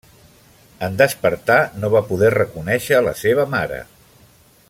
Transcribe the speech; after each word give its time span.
En 0.87 0.95
despertar, 1.01 1.57
no 1.83 1.91
va 1.97 2.01
poder 2.09 2.33
reconèixer 2.37 3.03
la 3.09 3.15
seva 3.23 3.47
mare. 3.55 3.81